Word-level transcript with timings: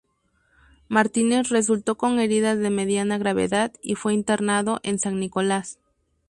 Martínez 0.87 1.49
resultó 1.49 1.95
con 1.95 2.19
heridas 2.19 2.57
de 2.57 2.71
mediana 2.71 3.19
gravedad 3.19 3.71
y 3.83 3.93
fue 3.93 4.15
internado 4.15 4.79
en 4.81 4.97
San 4.97 5.19
Nicolás. 5.19 5.77